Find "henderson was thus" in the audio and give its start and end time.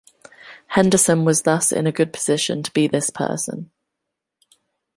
0.69-1.71